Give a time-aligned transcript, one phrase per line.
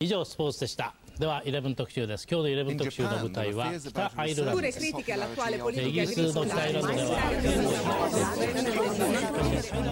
[0.00, 7.16] 以上スポーツでしたでは11特集です今日の11特集の舞台は北アイルランドですイギリスの北アイルランドでは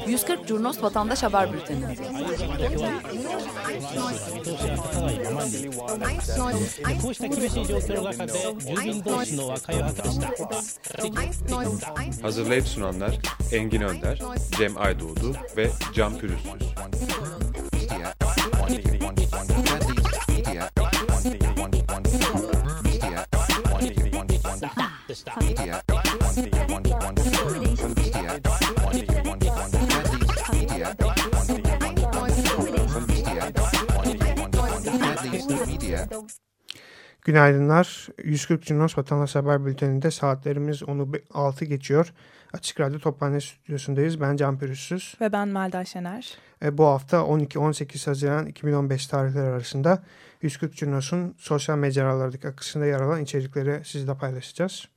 [0.06, 1.85] 140 Curnos Vatandaş Haber Bülteni.
[12.23, 13.18] Hazırlayıp sunanlar
[13.52, 14.18] Engin Önder,
[14.59, 16.50] Cem Aydoğdu ve Can Pürüzsüz.
[37.30, 38.08] Günaydınlar.
[38.23, 42.14] 140 Cunos Vatandaş Haber Bülteni'nde saatlerimiz 10'u 6 geçiyor.
[42.53, 44.22] Açık Radyo Tophane Stüdyosu'ndayız.
[44.22, 45.16] Ben Can Pürüzsüz.
[45.22, 46.38] Ve ben Melda Şener.
[46.64, 50.03] E, bu hafta 12-18 Haziran 2015 tarihleri arasında
[50.42, 54.89] 140 Cunos'un sosyal mecralardaki akışında yer alan içerikleri sizle paylaşacağız.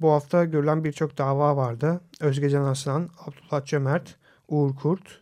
[0.00, 2.00] Bu hafta görülen birçok dava vardı.
[2.20, 4.16] Özgecan Aslan, Abdullah Cömert,
[4.48, 5.20] Uğur Kurt,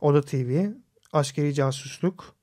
[0.00, 0.66] Oda TV,
[1.12, 2.34] Askeri Casusluk,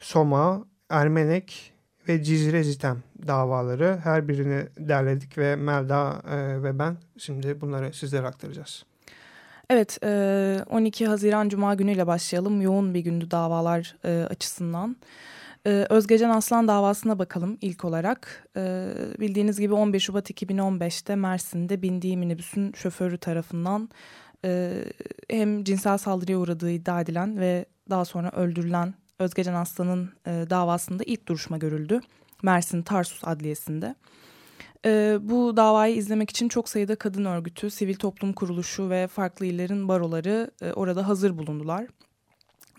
[0.00, 1.72] Soma, Ermenek
[2.08, 3.98] ve Cizre Zitem davaları.
[4.04, 8.84] Her birini derledik ve Melda e, ve ben şimdi bunları sizlere aktaracağız.
[9.70, 9.98] Evet,
[10.70, 12.60] 12 Haziran Cuma günüyle başlayalım.
[12.60, 13.96] Yoğun bir gündü davalar
[14.30, 14.96] açısından.
[15.64, 18.48] Özgecan Aslan davasına bakalım ilk olarak.
[19.20, 23.88] Bildiğiniz gibi 15 Şubat 2015'te Mersin'de bindiği minibüsün şoförü tarafından
[25.30, 31.58] hem cinsel saldırıya uğradığı iddia edilen ve daha sonra öldürülen Özgecan Aslan'ın davasında ilk duruşma
[31.58, 32.00] görüldü.
[32.42, 33.94] Mersin Tarsus Adliyesi'nde.
[34.86, 39.88] E, bu davayı izlemek için çok sayıda kadın örgütü, sivil toplum kuruluşu ve farklı illerin
[39.88, 41.86] baroları e, orada hazır bulundular.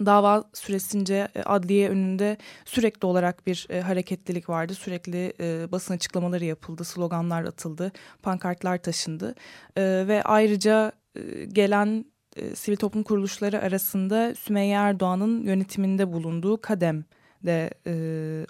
[0.05, 4.73] Dava süresince e, adliye önünde sürekli olarak bir e, hareketlilik vardı.
[4.73, 7.91] Sürekli e, basın açıklamaları yapıldı, sloganlar atıldı,
[8.23, 9.35] pankartlar taşındı.
[9.77, 12.05] E, ve ayrıca e, gelen
[12.35, 17.05] e, sivil toplum kuruluşları arasında Sümeyye Erdoğan'ın yönetiminde bulunduğu KADEM
[17.45, 17.93] de e,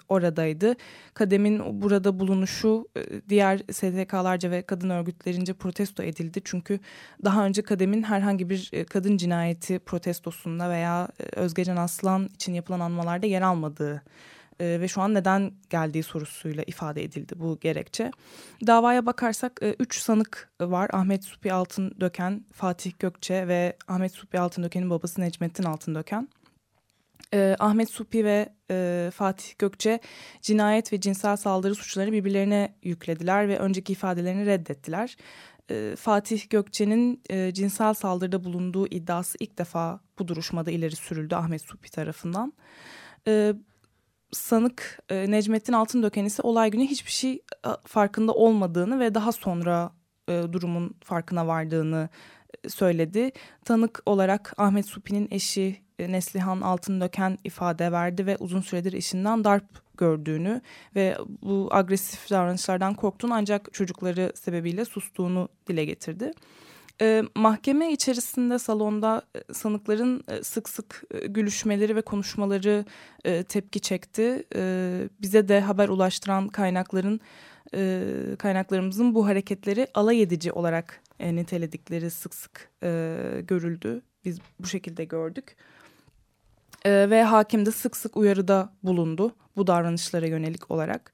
[0.08, 0.74] oradaydı.
[1.14, 6.40] Kadem'in burada bulunuşu e, diğer STK'larca ve kadın örgütlerince protesto edildi.
[6.44, 6.80] Çünkü
[7.24, 12.80] daha önce Kadem'in herhangi bir e, kadın cinayeti protestosunda veya e, Özgecan Aslan için yapılan
[12.80, 14.02] anmalarda yer almadığı
[14.60, 18.10] e, ve şu an neden geldiği sorusuyla ifade edildi bu gerekçe.
[18.66, 20.90] Davaya bakarsak e, üç sanık var.
[20.92, 26.28] Ahmet Supi Altındöken, Fatih Gökçe ve Ahmet Supi Altındöken'in babası Necmettin Altındöken
[27.34, 30.00] e, Ahmet Supi ve e, Fatih Gökçe
[30.42, 35.16] cinayet ve cinsel saldırı suçlarını birbirlerine yüklediler ve önceki ifadelerini reddettiler.
[35.70, 41.62] E, Fatih Gökçe'nin e, cinsel saldırıda bulunduğu iddiası ilk defa bu duruşmada ileri sürüldü Ahmet
[41.62, 42.52] Supi tarafından.
[43.26, 43.54] E,
[44.32, 49.92] sanık e, Necmettin Altındöken ise olay günü hiçbir şey e, farkında olmadığını ve daha sonra
[50.28, 52.08] e, durumun farkına vardığını
[52.64, 53.32] e, söyledi.
[53.64, 59.64] Tanık olarak Ahmet Supi'nin eşi Neslihan Altındöken ifade verdi ve uzun süredir eşinden darp
[60.00, 60.60] gördüğünü
[60.94, 66.32] ve bu agresif davranışlardan korktuğunu ancak çocukları sebebiyle sustuğunu dile getirdi.
[67.00, 72.84] E, mahkeme içerisinde salonda e, sanıkların e, sık sık e, gülüşmeleri ve konuşmaları
[73.24, 74.44] e, tepki çekti.
[74.54, 77.20] E, bize de haber ulaştıran kaynakların
[77.74, 78.02] e,
[78.38, 82.88] kaynaklarımızın bu hareketleri alay edici olarak e, niteledikleri sık sık e,
[83.48, 84.02] görüldü.
[84.24, 85.56] Biz bu şekilde gördük.
[85.56, 85.79] E,
[86.86, 91.12] ve hakim de sık sık uyarıda bulundu bu davranışlara yönelik olarak.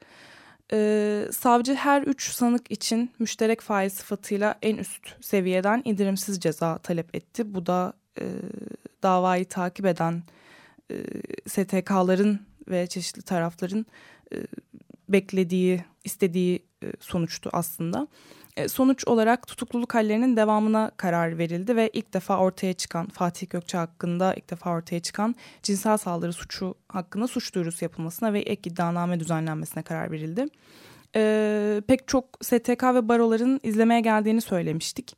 [0.72, 7.15] E, savcı her üç sanık için müşterek fail sıfatıyla en üst seviyeden indirimsiz ceza talep
[7.15, 7.55] etti.
[7.55, 8.25] Bu da e,
[9.03, 10.22] davayı takip eden
[10.91, 10.97] e,
[11.47, 13.87] STK'ların ve çeşitli tarafların
[14.32, 14.37] e,
[15.09, 18.09] beklediği, istediği e, sonuçtu aslında.
[18.56, 23.78] E, sonuç olarak tutukluluk hallerinin devamına karar verildi ve ilk defa ortaya çıkan Fatih Gökçe
[23.78, 29.20] hakkında ilk defa ortaya çıkan cinsel saldırı suçu hakkında suç duyurusu yapılmasına ve ek iddianame
[29.20, 30.47] düzenlenmesine karar verildi.
[31.17, 35.17] Ee, pek çok STK ve baroların izlemeye geldiğini söylemiştik.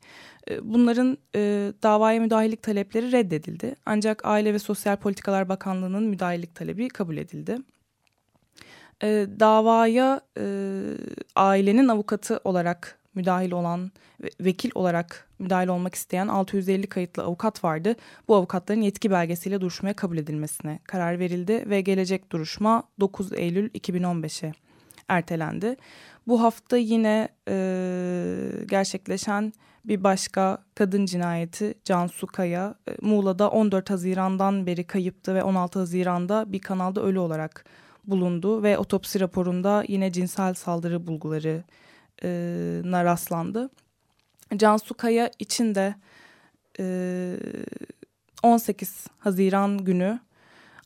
[0.49, 3.75] Ee, bunların e, davaya müdahillik talepleri reddedildi.
[3.85, 7.57] Ancak Aile ve Sosyal Politikalar Bakanlığı'nın müdahillik talebi kabul edildi.
[9.03, 10.45] Ee, davaya e,
[11.35, 13.91] ailenin avukatı olarak müdahil olan,
[14.41, 17.95] vekil olarak müdahil olmak isteyen 650 kayıtlı avukat vardı.
[18.27, 24.51] Bu avukatların yetki belgesiyle duruşmaya kabul edilmesine karar verildi ve gelecek duruşma 9 Eylül 2015'e
[25.07, 25.75] ertelendi.
[26.27, 27.55] Bu hafta yine e,
[28.65, 29.53] gerçekleşen
[29.85, 36.51] bir başka kadın cinayeti Cansu Kaya e, Muğla'da 14 Haziran'dan beri kayıptı ve 16 Haziran'da
[36.51, 37.65] bir kanalda ölü olarak
[38.07, 41.63] bulundu ve otopsi raporunda yine cinsel saldırı bulgularına
[42.23, 42.29] e,
[43.03, 43.69] rastlandı.
[44.57, 45.95] Cansu Kaya için de
[46.79, 47.37] e,
[48.43, 50.19] 18 Haziran günü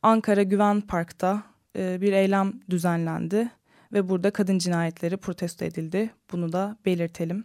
[0.02, 1.44] Ankara Güven Park'ta
[1.76, 3.50] bir eylem düzenlendi
[3.94, 6.10] ve burada kadın cinayetleri protesto edildi.
[6.32, 7.44] Bunu da belirtelim.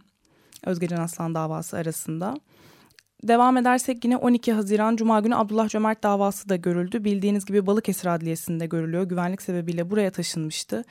[0.66, 2.34] Özgecan Aslan davası arasında.
[3.22, 7.04] Devam edersek yine 12 Haziran Cuma günü Abdullah Cömert davası da görüldü.
[7.04, 9.02] Bildiğiniz gibi Balıkesir Adliyesi'nde görülüyor.
[9.02, 10.84] Güvenlik sebebiyle buraya taşınmıştı.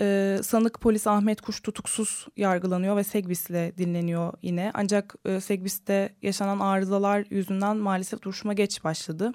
[0.00, 4.70] Ee, sanık polis Ahmet Kuş tutuksuz yargılanıyor ve Segbis'le dinleniyor yine.
[4.74, 9.32] Ancak e, Segbis'te yaşanan arızalar yüzünden maalesef duruşma geç başladı.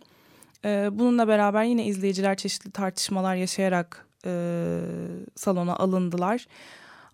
[0.65, 4.31] Ee, bununla beraber yine izleyiciler çeşitli tartışmalar yaşayarak e,
[5.35, 6.45] salona alındılar.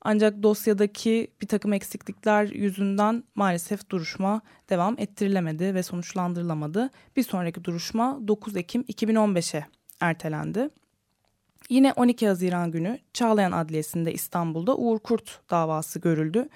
[0.01, 6.89] Ancak dosyadaki bir takım eksiklikler yüzünden maalesef duruşma devam ettirilemedi ve sonuçlandırılamadı.
[7.15, 9.65] Bir sonraki duruşma 9 Ekim 2015'e
[9.99, 10.69] ertelendi.
[11.69, 16.49] Yine 12 Haziran günü Çağlayan Adliyesi'nde İstanbul'da Uğur Kurt davası görüldü.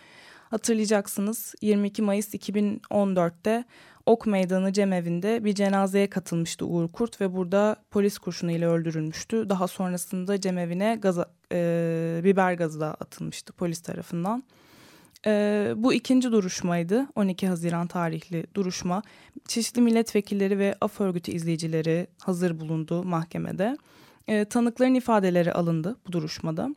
[0.49, 3.63] Hatırlayacaksınız 22 Mayıs 2014'te
[4.05, 9.49] Ok Meydanı Cemevi'nde bir cenazeye katılmıştı Uğur Kurt ve burada polis kurşunu ile öldürülmüştü.
[9.49, 14.43] Daha sonrasında cemevine gaza, e, biber gazı da atılmıştı polis tarafından.
[15.25, 19.01] E, bu ikinci duruşmaydı 12 Haziran tarihli duruşma.
[19.47, 23.77] Çeşitli milletvekilleri ve af örgütü izleyicileri hazır bulundu mahkemede.
[24.27, 26.69] E, tanıkların ifadeleri alındı bu duruşmada.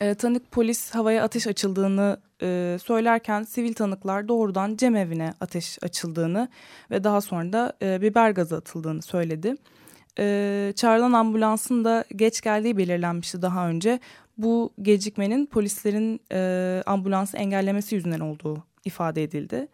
[0.00, 6.48] E, tanık polis havaya ateş açıldığını e, söylerken sivil tanıklar doğrudan cemevine ateş açıldığını
[6.90, 9.56] ve daha sonra da e, biber gazı atıldığını söyledi.
[10.18, 14.00] E, çağrılan ambulansın da geç geldiği belirlenmişti daha önce.
[14.38, 19.68] Bu gecikmenin polislerin e, ambulansı engellemesi yüzünden olduğu ifade edildi.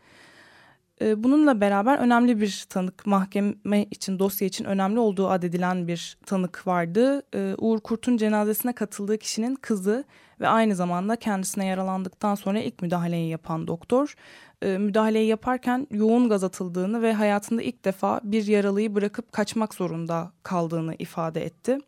[1.01, 6.67] Ee, bununla beraber önemli bir tanık mahkeme için dosya için önemli olduğu adedilen bir tanık
[6.67, 7.23] vardı.
[7.35, 10.05] Ee, Uğur Kurt'un cenazesine katıldığı kişinin kızı
[10.41, 14.15] ve aynı zamanda kendisine yaralandıktan sonra ilk müdahaleyi yapan doktor.
[14.63, 20.33] Ee, müdahaleyi yaparken yoğun gaz atıldığını ve hayatında ilk defa bir yaralıyı bırakıp kaçmak zorunda
[20.43, 21.79] kaldığını ifade etti.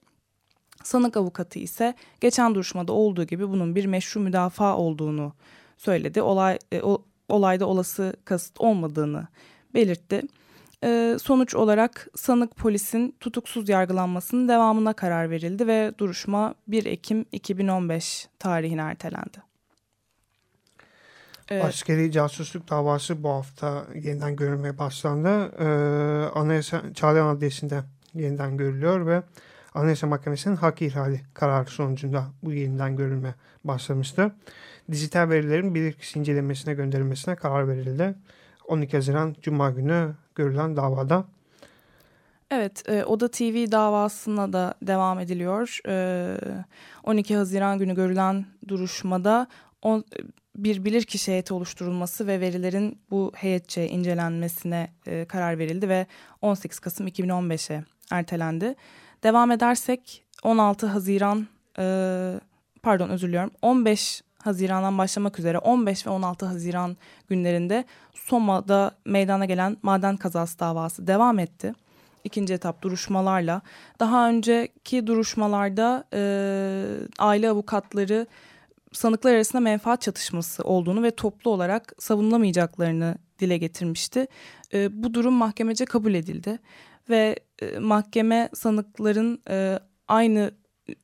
[0.85, 5.33] Sanık avukatı ise geçen duruşmada olduğu gibi bunun bir meşru müdafaa olduğunu
[5.77, 6.23] söyledi.
[6.23, 9.27] Olay e, o, olayda olası kasıt olmadığını
[9.75, 10.23] belirtti.
[10.85, 18.29] E, sonuç olarak sanık polisin tutuksuz yargılanmasının devamına karar verildi ve duruşma 1 Ekim 2015
[18.39, 19.49] tarihine ertelendi.
[21.51, 21.65] Evet.
[21.65, 25.53] Askeri casusluk davası bu hafta yeniden görülmeye başlandı.
[25.59, 25.65] Ee,
[26.35, 27.83] Anayasa Çağlayan Adliyesi'nde
[28.15, 29.23] yeniden görülüyor ve
[29.75, 33.35] Anayasa Mahkemesi'nin hak ihlali kararı sonucunda bu yeniden görülme
[33.65, 34.33] başlamıştı
[34.93, 38.15] dijital verilerin bilirkişi incelemesine gönderilmesine karar verildi.
[38.69, 41.25] 12 Haziran Cuma günü görülen davada.
[42.51, 45.79] Evet, e, Oda TV davasına da devam ediliyor.
[45.89, 46.37] E,
[47.05, 49.47] 12 Haziran günü görülen duruşmada
[49.83, 50.05] on,
[50.57, 56.07] bir bilirkişi heyeti oluşturulması ve verilerin bu heyetçe incelenmesine e, karar verildi ve
[56.43, 58.75] 18 Kasım 2015'e ertelendi.
[59.23, 61.47] Devam edersek 16 Haziran,
[61.79, 61.85] e,
[62.83, 66.97] pardon özür diliyorum, 15 Haziran'dan başlamak üzere 15 ve 16 Haziran
[67.29, 67.85] günlerinde
[68.15, 71.75] Soma'da meydana gelen maden kazası davası devam etti.
[72.25, 73.63] İkinci etap duruşmalarla.
[74.01, 76.21] Daha önceki duruşmalarda e,
[77.19, 78.27] aile avukatları
[78.93, 84.27] sanıklar arasında menfaat çatışması olduğunu ve toplu olarak savunulamayacaklarını dile getirmişti.
[84.75, 86.59] E, bu durum mahkemece kabul edildi
[87.11, 89.79] ve e, mahkeme sanıkların e,
[90.09, 90.51] aynı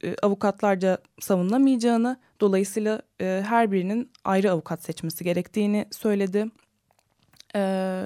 [0.05, 6.47] e, avukatlarca savunamayacağını, dolayısıyla e, her birinin ayrı avukat seçmesi gerektiğini söyledi.
[7.57, 8.03] E,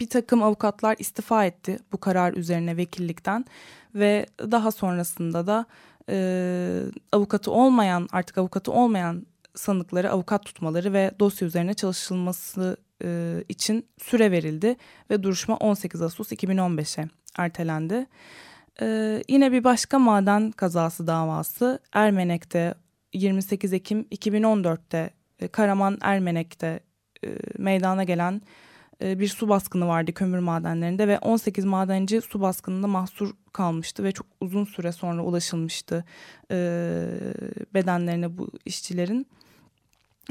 [0.00, 3.44] bir takım avukatlar istifa etti bu karar üzerine vekillikten
[3.94, 5.66] ve daha sonrasında da
[6.08, 6.82] e,
[7.12, 14.30] avukatı olmayan artık avukatı olmayan sanıkları avukat tutmaları ve dosya üzerine çalışılması e, için süre
[14.30, 14.76] verildi
[15.10, 17.08] ve duruşma 18 Ağustos 2015'e
[17.38, 18.06] ertelendi.
[18.82, 22.74] Ee, yine bir başka maden kazası davası Ermenek'te
[23.12, 26.80] 28 Ekim 2014'te e, Karaman Ermenek'te
[27.24, 28.42] e, meydana gelen
[29.02, 34.12] e, bir su baskını vardı kömür madenlerinde ve 18 madenci su baskınında mahsur kalmıştı ve
[34.12, 36.04] çok uzun süre sonra ulaşılmıştı
[36.50, 36.56] e,
[37.74, 39.26] bedenlerine bu işçilerin.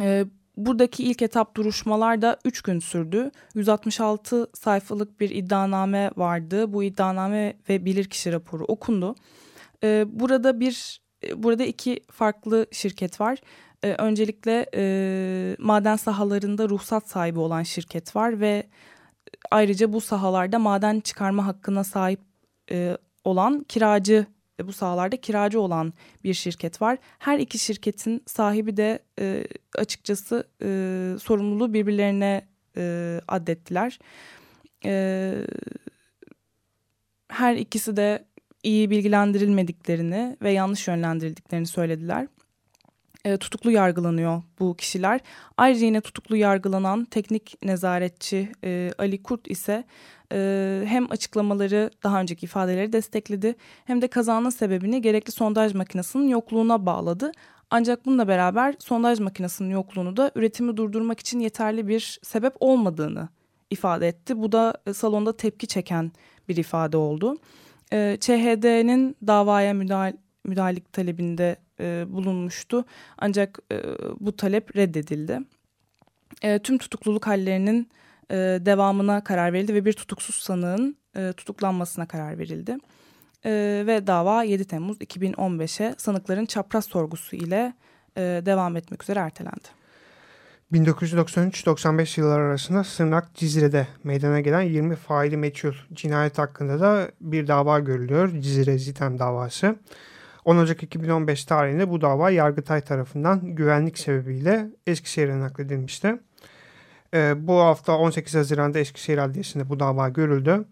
[0.01, 0.25] E,
[0.57, 3.31] Buradaki ilk etap duruşmalar da 3 gün sürdü.
[3.55, 6.73] 166 sayfalık bir iddianame vardı.
[6.73, 9.15] Bu iddianame ve bilirkişi raporu okundu.
[9.83, 13.39] Ee, burada bir e, burada iki farklı şirket var.
[13.83, 18.67] E, öncelikle e, maden sahalarında ruhsat sahibi olan şirket var ve
[19.51, 22.19] ayrıca bu sahalarda maden çıkarma hakkına sahip
[22.71, 24.25] e, olan kiracı
[24.63, 26.97] bu sahalarda kiracı olan bir şirket var.
[27.19, 29.43] Her iki şirketin sahibi de e,
[29.75, 30.69] açıkçası e,
[31.19, 32.47] sorumluluğu birbirlerine
[32.77, 33.99] e, addettiler.
[34.85, 35.33] E,
[37.29, 38.25] her ikisi de
[38.63, 42.27] iyi bilgilendirilmediklerini ve yanlış yönlendirildiklerini söylediler.
[43.27, 45.19] E, tutuklu yargılanıyor bu kişiler.
[45.57, 49.83] Ayrıca yine tutuklu yargılanan teknik nezaretçi e, Ali Kurt ise
[50.31, 53.55] e, hem açıklamaları daha önceki ifadeleri destekledi
[53.85, 57.31] hem de kazanın sebebini gerekli sondaj makinesinin yokluğuna bağladı.
[57.69, 63.29] Ancak bununla beraber sondaj makinesinin yokluğunu da üretimi durdurmak için yeterli bir sebep olmadığını
[63.69, 64.41] ifade etti.
[64.41, 66.11] Bu da e, salonda tepki çeken
[66.49, 67.37] bir ifade oldu.
[67.93, 72.85] E, ÇHD'nin davaya müdahale, müdahalelik talebinde e, bulunmuştu.
[73.17, 73.81] Ancak e,
[74.19, 75.39] bu talep reddedildi.
[76.41, 77.89] E, tüm tutukluluk hallerinin
[78.31, 82.77] e, devamına karar verildi ve bir tutuksuz sanığın e, tutuklanmasına karar verildi.
[83.45, 87.73] E, ve dava 7 Temmuz 2015'e sanıkların çapraz sorgusu ile
[88.17, 89.77] e, devam etmek üzere ertelendi.
[90.73, 97.79] 1993-95 yılları arasında Sırnak Cizire'de meydana gelen 20 faili meçhul cinayet hakkında da bir dava
[97.79, 98.41] görülüyor.
[98.41, 99.75] Cizire Zitem davası.
[100.47, 106.19] 10 Ocak 2015 tarihinde bu dava Yargıtay tarafından güvenlik sebebiyle Eskişehir'e nakledilmişti.
[107.13, 110.65] E, bu hafta 18 Haziran'da Eskişehir Adliyesi'nde bu dava görüldü.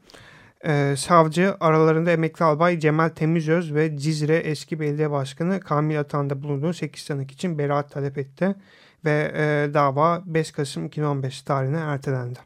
[0.66, 6.74] E, savcı aralarında emekli albay Cemal Temizöz ve Cizre eski belediye başkanı Kamil Atan'da bulunduğu
[6.74, 8.56] 8 sanık için beraat talep etti
[9.06, 12.40] ve e, dava 5 Kasım 2015 tarihine ertelendi.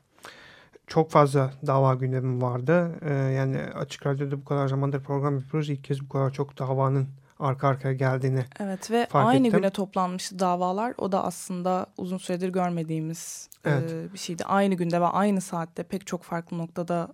[0.88, 2.92] Çok fazla dava gündemi vardı.
[3.02, 5.70] E, yani Açık Radyo'da bu kadar zamandır program yapıyoruz.
[5.70, 7.08] İlk kez bu kadar çok davanın
[7.40, 9.60] arka arkaya geldiğini Evet ve fark aynı ettim.
[9.60, 10.94] güne toplanmıştı davalar.
[10.98, 13.92] O da aslında uzun süredir görmediğimiz evet.
[13.92, 14.44] e, bir şeydi.
[14.46, 17.14] Aynı günde ve aynı saatte pek çok farklı noktada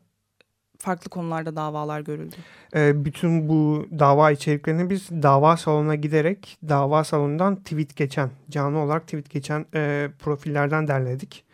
[0.79, 2.35] farklı konularda davalar görüldü.
[2.75, 9.03] E, bütün bu dava içeriklerini biz dava salonuna giderek dava salonundan tweet geçen, canlı olarak
[9.03, 11.45] tweet geçen e, profillerden derledik.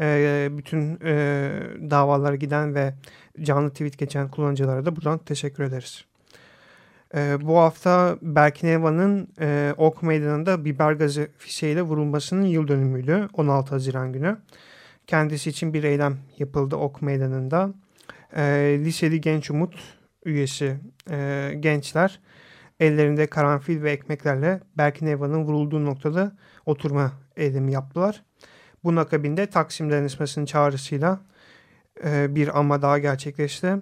[0.00, 1.50] E, bütün e,
[1.90, 2.94] davalara giden ve
[3.42, 6.04] canlı tweet geçen kullanıcılara da buradan teşekkür ederiz.
[7.14, 13.70] E, bu hafta Berkin Eva'nın e, Ok Meydanı'nda biber gazı fişeğiyle vurulmasının yıl dönümüydü 16
[13.70, 14.36] Haziran günü.
[15.06, 17.74] Kendisi için bir eylem yapıldı Ok Meydanı'nda.
[18.36, 18.42] E,
[18.80, 19.74] liseli Genç Umut
[20.24, 20.76] üyesi
[21.10, 22.20] e, gençler
[22.80, 26.32] ellerinde karanfil ve ekmeklerle Berkin Eva'nın vurulduğu noktada
[26.66, 28.22] oturma eylemi yaptılar.
[28.84, 31.20] Bunun akabinde Taksim Dayanışması'nın çağrısıyla
[32.04, 33.76] e, bir ama daha gerçekleşti.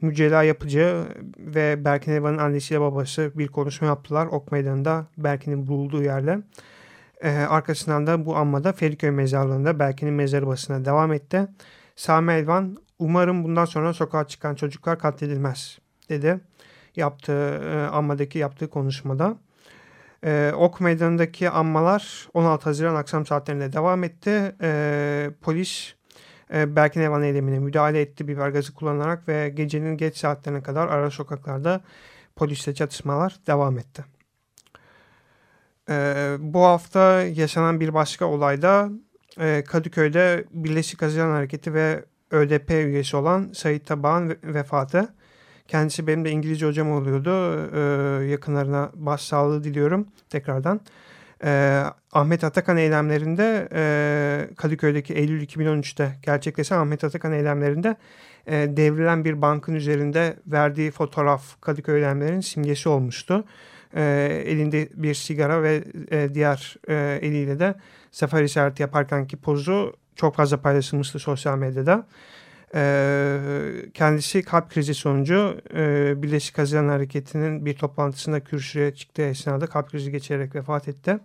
[0.00, 1.04] Mücella Yapıcı
[1.38, 6.38] ve Berkin Elvan'ın annesiyle babası bir konuşma yaptılar Ok Meydanı'nda Berkin'in bulunduğu yerde.
[7.20, 11.46] Ee, arkasından da bu anmada Feriköy mezarlığında Berkin'in mezarı basına devam etti.
[11.96, 16.40] Sami Elvan umarım bundan sonra sokağa çıkan çocuklar katledilmez dedi.
[16.96, 19.36] Yaptığı e, anmadaki yaptığı konuşmada.
[20.24, 24.54] E, ok Meydanı'ndaki anmalar 16 Haziran akşam saatlerinde devam etti.
[24.62, 25.95] E, polis
[26.54, 31.10] e, Berkin Evan eylemine müdahale etti biber gazı kullanarak ve gecenin geç saatlerine kadar ara
[31.10, 31.80] sokaklarda
[32.36, 34.04] polisle çatışmalar devam etti.
[35.90, 38.90] E, bu hafta yaşanan bir başka olayda
[39.40, 45.14] e, Kadıköy'de Birleşik Haziran Hareketi ve ÖDP üyesi olan Sayit Tabağ'ın vefatı.
[45.68, 47.30] Kendisi benim de İngilizce hocam oluyordu.
[47.74, 50.80] Ee, yakınlarına başsağlığı diliyorum tekrardan.
[51.44, 57.96] E, Ahmet Atakan eylemlerinde e, Kadıköy'deki Eylül 2013'te gerçekleşen Ahmet Atakan eylemlerinde
[58.46, 63.44] e, devrilen bir bankın üzerinde verdiği fotoğraf Kadıköy eylemlerinin simgesi olmuştu.
[63.94, 64.02] E,
[64.46, 67.74] elinde bir sigara ve e, diğer e, eliyle de
[68.10, 72.06] sefer işareti yaparkenki pozu çok fazla paylaşılmıştı sosyal medyada.
[73.94, 75.60] Kendisi kalp krizi sonucu
[76.22, 81.18] Birleşik Haziran Hareketi'nin bir toplantısında kürsüye çıktığı esnada kalp krizi geçirerek vefat etti.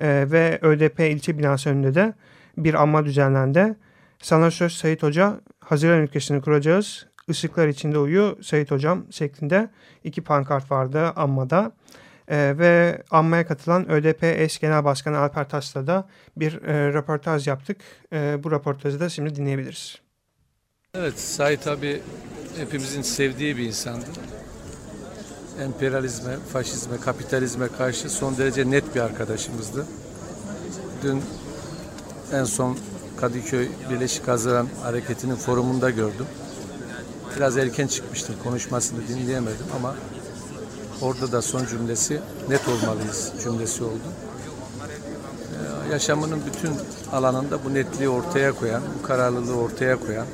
[0.00, 2.14] Ve ÖDP ilçe binası önünde de
[2.56, 3.74] bir anma düzenlendi.
[4.18, 7.06] Sana söz Sayit Hoca, Haziran ülkesini kuracağız.
[7.28, 9.68] Işıklar içinde uyu Sayit Hocam şeklinde
[10.04, 11.72] iki pankart vardı anmada.
[12.30, 17.80] Ee, ve anmaya katılan ÖDP eş genel başkanı Alper Taş'la da bir e, röportaj yaptık.
[18.12, 20.07] E, bu röportajı da şimdi dinleyebiliriz.
[20.94, 22.02] Evet, Sait abi
[22.56, 24.06] hepimizin sevdiği bir insandı.
[25.60, 29.86] Emperyalizme, faşizme, kapitalizme karşı son derece net bir arkadaşımızdı.
[31.02, 31.22] Dün
[32.32, 32.78] en son
[33.20, 36.26] Kadıköy Birleşik Haziran Hareketi'nin forumunda gördüm.
[37.36, 39.94] Biraz erken çıkmıştım, konuşmasını dinleyemedim ama
[41.02, 44.08] orada da son cümlesi net olmalıyız cümlesi oldu.
[45.88, 46.70] Ee, yaşamının bütün
[47.12, 50.26] alanında bu netliği ortaya koyan, bu kararlılığı ortaya koyan,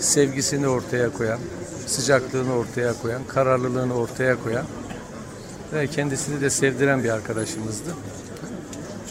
[0.00, 1.38] sevgisini ortaya koyan,
[1.86, 4.66] sıcaklığını ortaya koyan, kararlılığını ortaya koyan
[5.72, 7.94] ve kendisini de sevdiren bir arkadaşımızdı.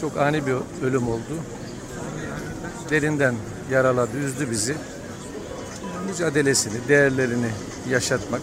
[0.00, 0.54] Çok ani bir
[0.84, 1.34] ölüm oldu.
[2.90, 3.34] Derinden
[3.70, 4.74] yaraladı, üzdü bizi.
[6.08, 7.50] Mücadelesini, değerlerini
[7.90, 8.40] yaşatmak.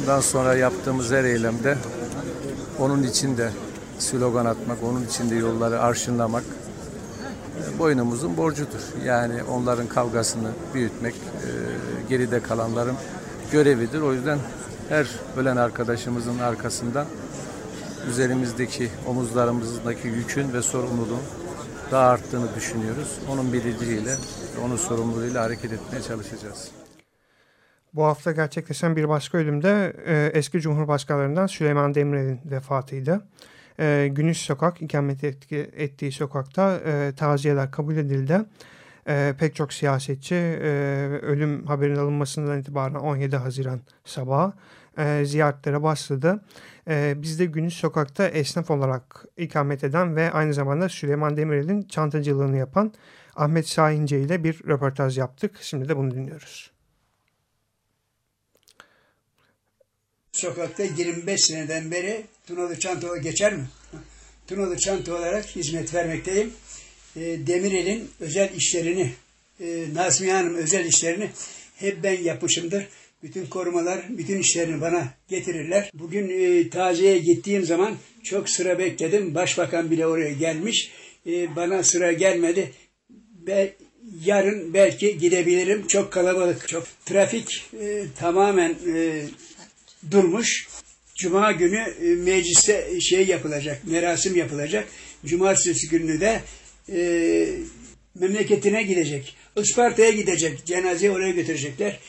[0.00, 1.78] Bundan sonra yaptığımız her eylemde
[2.78, 3.50] onun için de
[3.98, 6.44] slogan atmak, onun için de yolları arşınlamak
[7.80, 9.04] boynumuzun borcudur.
[9.04, 11.48] Yani onların kavgasını büyütmek, e,
[12.08, 12.96] geride kalanların
[13.52, 14.00] görevidir.
[14.00, 14.38] O yüzden
[14.88, 15.06] her
[15.36, 17.06] ölen arkadaşımızın arkasından
[18.10, 21.22] üzerimizdeki, omuzlarımızdaki yükün ve sorumluluğun
[21.90, 23.18] daha arttığını düşünüyoruz.
[23.30, 24.14] Onun bilinciyle,
[24.64, 26.70] onun sorumluluğuyla hareket etmeye çalışacağız.
[27.94, 33.20] Bu hafta gerçekleşen bir başka ölümde e, eski Cumhurbaşkanlarından Süleyman Demirel'in vefatıydı.
[33.80, 38.40] E, Günüş Sokak, ikamet etki, ettiği sokakta e, taziyeler kabul edildi.
[39.08, 40.68] E, pek çok siyasetçi e,
[41.22, 44.52] ölüm haberinin alınmasından itibaren 17 Haziran sabahı
[44.98, 46.40] e, ziyaretlere başladı.
[46.88, 52.56] E, biz de Günüş Sokak'ta esnaf olarak ikamet eden ve aynı zamanda Süleyman Demirel'in çantacılığını
[52.56, 52.92] yapan
[53.36, 55.56] Ahmet Şahince ile bir röportaj yaptık.
[55.60, 56.69] Şimdi de bunu dinliyoruz.
[60.40, 63.64] Sokakta 25 seneden beri Tunalı Çanta geçer mi?
[64.46, 66.52] Tunalı Çanta olarak hizmet vermekteyim.
[67.16, 69.12] E, Demirel'in özel işlerini,
[69.60, 71.30] e, Nazmiye Hanım özel işlerini
[71.76, 72.88] hep ben yapmışımdır.
[73.22, 75.90] Bütün korumalar, bütün işlerini bana getirirler.
[75.94, 79.34] Bugün e, taziyeye gittiğim zaman çok sıra bekledim.
[79.34, 80.90] Başbakan bile oraya gelmiş.
[81.26, 82.72] E, bana sıra gelmedi.
[83.46, 83.74] Ve
[84.24, 85.86] yarın belki gidebilirim.
[85.86, 89.24] Çok kalabalık, çok trafik e, tamamen e,
[90.10, 90.68] durmuş.
[91.14, 94.88] Cuma günü e, mecliste şey yapılacak, merasim yapılacak.
[95.24, 96.40] Cumartesi günü de
[96.88, 97.00] e,
[98.14, 99.36] memleketine gidecek.
[99.56, 100.66] Isparta'ya gidecek.
[100.66, 102.00] Cenazeyi oraya götürecekler.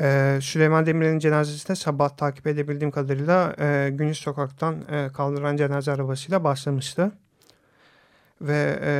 [0.00, 6.44] Ee, Süleyman Demirel'in cenazesine sabah takip edebildiğim kadarıyla e, Güneş Sokak'tan e, kaldıran cenaze arabasıyla
[6.44, 7.12] başlamıştı.
[8.40, 8.92] Ve e,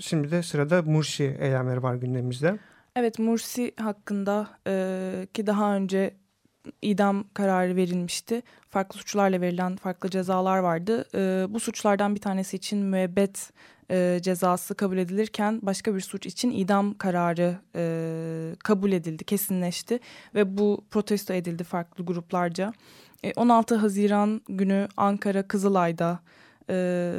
[0.00, 2.58] şimdi de sırada Mursi eylemleri var gündemimizde.
[2.96, 6.14] Evet Mursi hakkında e, ki daha önce
[6.82, 8.42] idam kararı verilmişti.
[8.70, 11.04] Farklı suçlarla verilen farklı cezalar vardı.
[11.14, 13.52] E, bu suçlardan bir tanesi için müebbet
[13.90, 19.98] e, cezası kabul edilirken başka bir suç için idam kararı e, kabul edildi, kesinleşti
[20.34, 22.72] ve bu protesto edildi farklı gruplarca.
[23.22, 26.20] E, 16 Haziran günü Ankara Kızılay'da
[26.70, 27.12] e,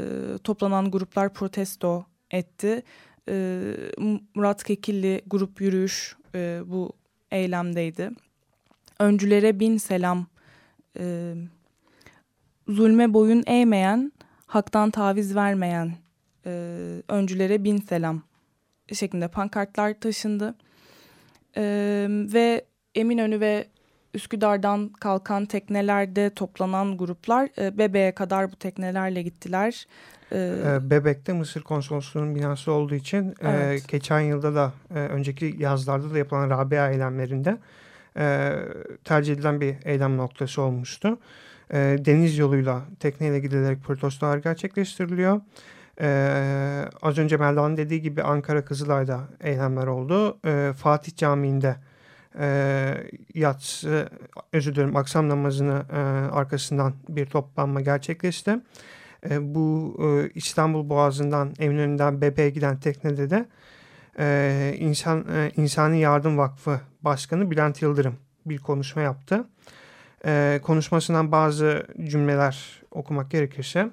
[0.44, 2.84] toplanan gruplar protesto etti.
[3.30, 3.62] E,
[4.36, 6.94] Murat Kekilli grup yürüyüş e, bu
[7.32, 8.12] eylemdeydi.
[9.00, 10.28] Öncülere bin selam,
[11.00, 11.34] e,
[12.68, 14.12] zulme boyun eğmeyen,
[14.46, 15.92] haktan taviz vermeyen
[16.46, 16.52] e,
[17.08, 18.22] öncülere bin selam
[18.94, 20.56] şeklinde pankartlar taşındı.
[21.58, 21.64] E,
[22.10, 23.68] ve Eminönü ve
[24.14, 29.88] Üsküdar'dan kalkan teknelerde toplanan gruplar e, Bebe'ye kadar bu teknelerle gittiler.
[30.32, 33.84] E, Bebek'te Mısır Konsolosluğu'nun binası olduğu için e, evet.
[33.84, 37.58] e, geçen yılda da e, önceki yazlarda da yapılan Rabia eylemlerinde
[38.18, 38.56] e,
[39.04, 41.20] tercih edilen bir eylem noktası olmuştu.
[41.74, 45.42] E, deniz yoluyla tekneyle gidilerek protestolar gerçekleştiriliyor.
[46.02, 50.38] Ee, az önce Melda'nın dediği gibi Ankara Kızılay'da eylemler oldu.
[50.46, 51.76] Ee, Fatih Camii'nde
[52.40, 52.98] e,
[53.34, 54.10] yatsı,
[54.54, 55.98] özür dilerim akşam namazını e,
[56.32, 58.60] arkasından bir toplanma gerçekleşti.
[59.30, 63.46] E, bu e, İstanbul Boğazı'ndan Eminönü'nden BP'ye giden teknede de
[64.20, 69.48] e, İnsan, e, İnsani Yardım Vakfı Başkanı Bülent Yıldırım bir konuşma yaptı.
[70.26, 73.90] E, konuşmasından bazı cümleler okumak gerekirse...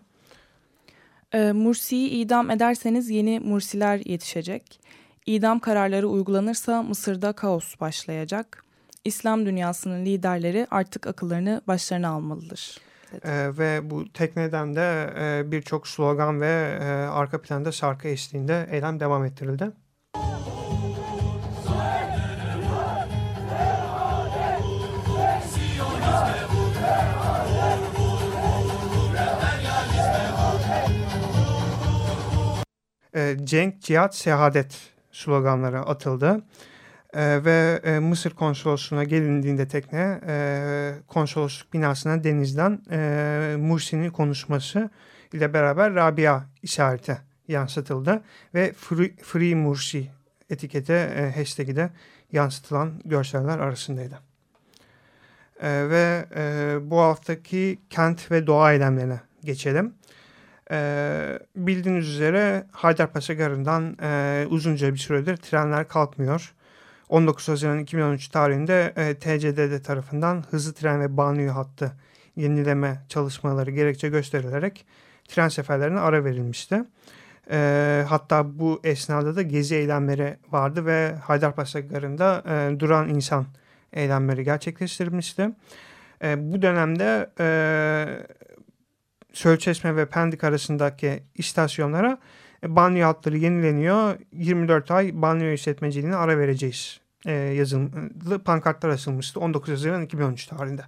[1.32, 4.80] E, Mursi'yi idam ederseniz yeni Mursiler yetişecek.
[5.26, 8.64] İdam kararları uygulanırsa Mısır'da kaos başlayacak.
[9.04, 12.78] İslam dünyasının liderleri artık akıllarını başlarına almalıdır.
[13.24, 19.00] Ee, ve bu tekneden de e, birçok slogan ve e, arka planda şarkı eşliğinde eylem
[19.00, 19.70] devam ettirildi.
[33.14, 36.42] E, cenk, cihat, sehadet sloganları atıldı.
[37.14, 44.90] E, ve e, Mısır konsolosluğuna gelindiğinde tekne e, konsolosluk binasına denizden e, Mursi'nin konuşması
[45.32, 48.22] ile beraber Rabia işareti yansıtıldı.
[48.54, 50.10] Ve Free, Free Mursi
[50.50, 51.90] etikete e, hashtag'i de
[52.32, 54.18] yansıtılan görseller arasındaydı.
[55.62, 59.86] E, ve e, bu haftaki kent ve doğa eylemlerine geçelim.
[59.86, 59.92] E,
[61.56, 66.54] bildiğiniz üzere Haydarpaşa Garı'ndan e, uzunca bir süredir trenler kalkmıyor.
[67.08, 71.92] 19 Haziran 2013 tarihinde e, TCDD tarafından hızlı tren ve banliyö hattı
[72.36, 74.86] yenileme çalışmaları gerekçe gösterilerek
[75.28, 76.84] tren seferlerine ara verilmişti.
[77.50, 83.46] E, hatta bu esnada da gezi eylemleri vardı ve Haydarpaşa Garı'nda e, duran insan
[83.92, 85.50] eylemleri gerçekleştirilmişti.
[86.24, 87.46] E, bu dönemde e,
[89.32, 92.18] Sölçesme ve Pendik arasındaki istasyonlara
[92.64, 94.18] e, banyo hatları yenileniyor.
[94.32, 100.82] 24 ay banyo işletmeciliğine ara vereceğiz e, yazılı pankartlar asılmıştı 19 Haziran 2013 tarihinde.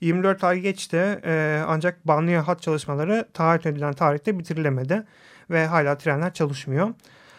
[0.00, 5.04] 24 ay geçti e, ancak banyo hat çalışmaları taahhüt edilen tarihte bitirilemedi
[5.50, 6.94] ve hala trenler çalışmıyor.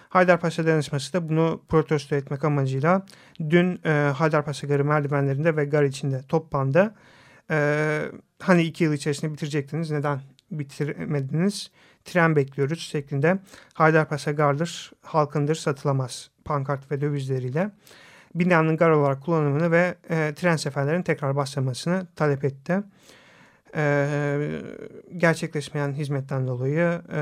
[0.09, 3.05] Haydarpaşa Dayanışması da bunu protesto etmek amacıyla
[3.49, 6.95] dün e, Haydarpaşa Garı merdivenlerinde ve gar içinde toplandı.
[7.51, 8.01] E,
[8.39, 11.71] hani iki yıl içerisinde bitirecektiniz neden bitirmediniz?
[12.05, 13.39] Tren bekliyoruz şeklinde
[13.73, 17.71] Haydarpaşa Gardır, halkındır satılamaz pankart ve dövizleriyle
[18.35, 22.83] binanın gar olarak kullanımını ve e, tren seferlerinin tekrar başlamasını talep etti.
[23.75, 24.07] E,
[25.17, 27.21] gerçekleşmeyen hizmetten dolayı e,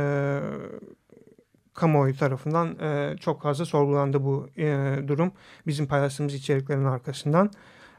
[1.73, 5.31] kamuoyu tarafından e, çok fazla sorgulandı bu e, durum.
[5.67, 7.51] Bizim paylaştığımız içeriklerin arkasından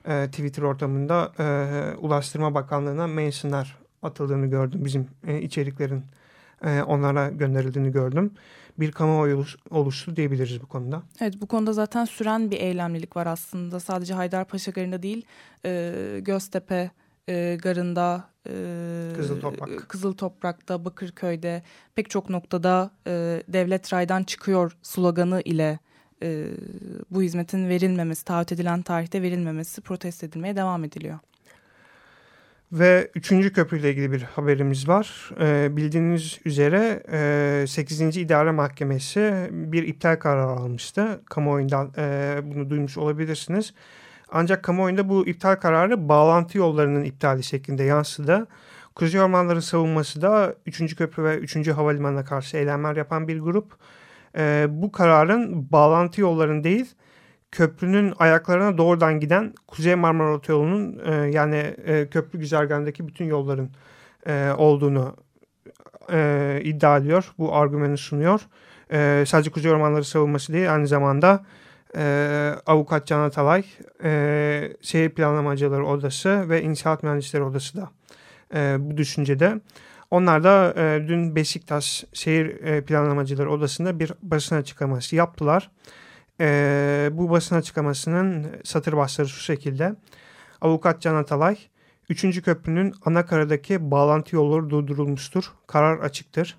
[0.08, 4.84] e, Twitter ortamında e, Ulaştırma Bakanlığı'na mentionlar atıldığını gördüm.
[4.84, 6.02] Bizim e, içeriklerin
[6.64, 8.30] e, onlara gönderildiğini gördüm.
[8.78, 11.02] Bir kamuoyu oluştu diyebiliriz bu konuda.
[11.20, 13.80] Evet bu konuda zaten süren bir eylemlilik var aslında.
[13.80, 15.26] Sadece Haydarpaşa Garı'nda değil
[15.64, 16.90] e, Göztepe
[17.28, 19.88] e, Garı'nda, e, Kızıl, Toprak.
[19.88, 21.62] Kızıl Toprak'ta, Bakırköy'de
[21.94, 25.78] pek çok noktada e, devlet raydan çıkıyor sloganı ile
[26.22, 26.46] e,
[27.10, 31.18] bu hizmetin verilmemesi, taahhüt edilen tarihte verilmemesi protesto edilmeye devam ediliyor.
[32.72, 35.30] Ve üçüncü köprüyle ilgili bir haberimiz var.
[35.40, 37.02] Ee, bildiğiniz üzere
[37.62, 38.16] e, 8.
[38.16, 41.20] İdare Mahkemesi bir iptal kararı almıştı.
[41.30, 43.74] Kamuoyundan e, bunu duymuş olabilirsiniz.
[44.28, 48.46] Ancak kamuoyunda bu iptal kararı bağlantı yollarının iptali şeklinde yansıdı.
[48.94, 50.96] Kuzey Ormanları savunması da 3.
[50.96, 51.68] Köprü ve 3.
[51.68, 53.72] Havalimanı'na karşı eylemler yapan bir grup.
[54.38, 56.94] E, bu kararın bağlantı yollarının değil
[57.52, 63.70] köprünün ayaklarına doğrudan giden Kuzey Marmara Otoyolu'nun e, yani e, köprü güzergahındaki bütün yolların
[64.26, 65.16] e, olduğunu
[66.12, 67.32] e, iddia ediyor.
[67.38, 68.40] Bu argümanı sunuyor.
[68.92, 71.44] E, sadece Kuzey Ormanları savunması değil aynı zamanda
[71.96, 73.64] e, Avukat Can Atalay,
[74.04, 77.90] e, Şehir Planlamacıları Odası ve İnşaat Mühendisleri Odası da
[78.54, 79.60] e, bu düşüncede.
[80.10, 85.62] Onlar da e, dün Beşiktaş Şehir e, Planlamacıları Odası'nda bir basın açıklaması yaptılar.
[85.62, 85.90] E,
[87.18, 89.94] bu basın açıklamasının satır başları şu şekilde.
[90.60, 91.58] Avukat Can Atalay,
[92.08, 92.42] 3.
[92.42, 95.52] köprünün ana karadaki bağlantı yolları durdurulmuştur.
[95.66, 96.58] Karar açıktır.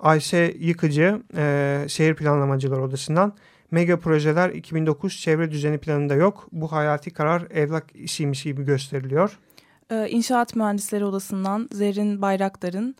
[0.00, 3.36] Ayşe Yıkıcı, e, Şehir Planlamacılar Odası'ndan
[3.70, 6.48] mega projeler 2009 çevre düzeni planında yok.
[6.52, 9.38] Bu hayati karar evlak işiymiş gibi gösteriliyor.
[9.90, 12.96] Ee, İnşaat Mühendisleri Odası'ndan Zerrin Bayraktar'ın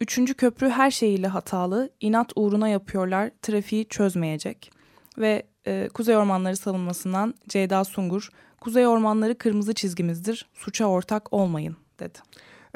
[0.00, 4.70] Üçüncü köprü her şeyiyle hatalı, inat uğruna yapıyorlar, trafiği çözmeyecek.
[5.18, 8.28] Ve e, Kuzey Ormanları savunmasından Ceyda Sungur,
[8.60, 12.18] Kuzey Ormanları kırmızı çizgimizdir, suça ortak olmayın dedi.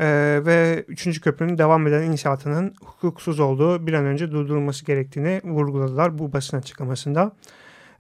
[0.00, 1.20] Ee, ve 3.
[1.20, 7.32] köprünün devam eden inşaatının hukuksuz olduğu bir an önce durdurulması gerektiğini vurguladılar bu basın açıklamasında.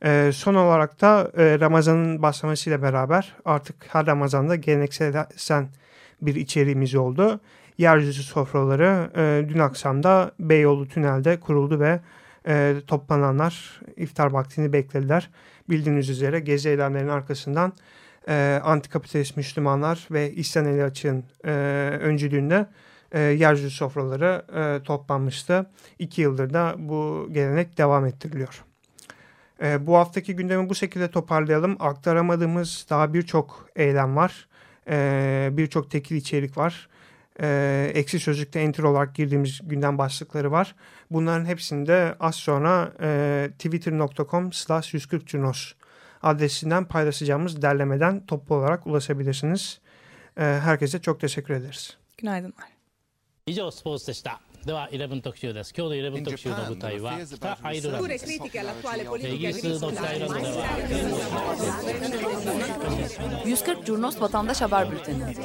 [0.04, 5.68] Ee, son olarak da e, Ramazan'ın başlamasıyla beraber artık her Ramazan'da geleneksel
[6.22, 7.40] bir içeriğimiz oldu.
[7.78, 12.00] Yeryüzü sofraları e, dün akşamda Beyoğlu Tünel'de kuruldu ve
[12.46, 15.30] e, toplananlar iftar vaktini beklediler.
[15.70, 17.72] Bildiğiniz üzere gezi eylemlerinin arkasından
[18.28, 21.50] e, antikapitalist Müslümanlar ve İhsan Eli Açık'ın e,
[22.00, 22.66] öncülüğünde
[23.12, 25.70] e, yeryüzü sofraları e, toplanmıştı.
[25.98, 28.64] İki yıldır da bu gelenek devam ettiriliyor.
[29.62, 31.76] E, bu haftaki gündemi bu şekilde toparlayalım.
[31.80, 34.48] Aktaramadığımız daha birçok eylem var.
[34.90, 36.88] E, birçok tekil içerik var.
[37.42, 40.74] E, eksi sözlükte enter olarak girdiğimiz gündem başlıkları var.
[41.11, 45.73] Bunların hepsinde az sonra e, twitter.com slash 140 Cunos
[46.21, 49.79] adresinden paylaşacağımız derlemeden toplu olarak ulaşabilirsiniz.
[50.35, 51.97] Herkese çok teşekkür ederiz.
[52.17, 52.75] Günaydınlar.
[53.47, 54.41] 以上スポーツでした。
[54.65, 60.65] では11特集です今日の11特集の舞台は北アイルランドですイギリスの北アイルランドでは
[63.45, 65.35] 140 Curnos Vatandaş Haber Bülteni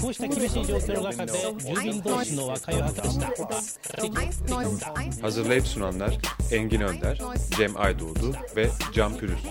[0.00, 3.26] こうした厳しい状況の中で住民同士の和解を果たした
[5.22, 6.18] Hazırlayıp sunanlar
[6.50, 7.18] Engin Önder,
[7.56, 9.50] Cem Aydoğdu ve Can Pürüzsüz.